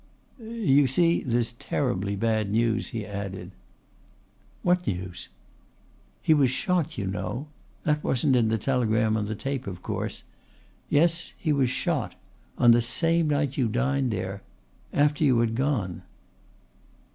"You 0.39 0.87
see, 0.87 1.21
there's 1.21 1.53
terribly 1.53 2.15
bad 2.15 2.49
news," 2.49 2.87
he 2.87 3.05
added. 3.05 3.51
"What 4.63 4.87
news?" 4.87 5.29
"He 6.23 6.33
was 6.33 6.49
shot, 6.49 6.97
you 6.97 7.05
know. 7.05 7.49
That 7.83 8.03
wasn't 8.03 8.35
in 8.35 8.47
the 8.49 8.57
telegram 8.57 9.15
on 9.15 9.27
the 9.27 9.35
tape, 9.35 9.67
of 9.67 9.83
course. 9.83 10.23
Yes, 10.89 11.33
he 11.37 11.53
was 11.53 11.69
shot 11.69 12.15
on 12.57 12.71
the 12.71 12.81
same 12.81 13.27
night 13.27 13.57
you 13.57 13.67
dined 13.67 14.09
there 14.09 14.41
after 14.91 15.23
you 15.23 15.37
had 15.37 15.53
gone." 15.53 16.01